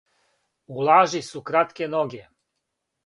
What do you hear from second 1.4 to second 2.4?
кратке ноге.